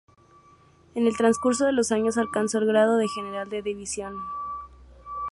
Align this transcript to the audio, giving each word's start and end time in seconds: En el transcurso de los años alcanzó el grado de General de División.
En 0.95 1.05
el 1.05 1.15
transcurso 1.15 1.67
de 1.67 1.73
los 1.73 1.91
años 1.91 2.17
alcanzó 2.17 2.57
el 2.57 2.65
grado 2.65 2.97
de 2.97 3.07
General 3.07 3.47
de 3.47 3.61
División. 3.61 4.15